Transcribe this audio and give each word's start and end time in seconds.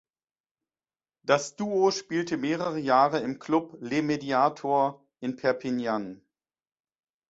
Das 1.21 1.57
Duo 1.57 1.91
spielte 1.91 2.35
mehrere 2.35 2.79
Jahre 2.79 3.19
im 3.19 3.37
Club 3.37 3.77
"Le 3.81 4.01
Mediator" 4.01 5.05
in 5.19 5.35
Perpignan. 5.35 6.23